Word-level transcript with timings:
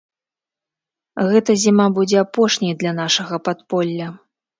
Гэта 1.33 1.51
зіма 1.63 1.85
будзе 1.97 2.17
апошняй 2.21 2.73
для 2.81 2.95
нашага 3.01 3.35
падполля. 3.51 4.07